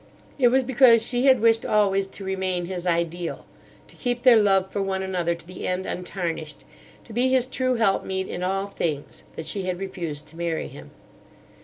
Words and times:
"It 0.39 0.47
was 0.47 0.63
because 0.63 1.05
she 1.05 1.25
had 1.27 1.41
wished 1.41 1.63
always 1.63 2.07
to 2.07 2.23
remain 2.23 2.65
his 2.65 2.87
ideal; 2.87 3.45
to 3.87 3.95
keep 3.95 4.23
their 4.23 4.41
love 4.41 4.71
for 4.71 4.81
one 4.81 5.03
another 5.03 5.35
to 5.35 5.45
the 5.45 5.67
end, 5.67 5.85
untarnished; 5.85 6.63
to 7.03 7.13
be 7.13 7.29
his 7.29 7.45
true 7.45 7.75
helpmeet 7.75 8.27
in 8.27 8.41
all 8.41 8.65
things, 8.65 9.21
that 9.35 9.45
she 9.45 9.65
had 9.67 9.77
refused 9.77 10.25
to 10.29 10.37
marry 10.37 10.67
him. 10.69 10.89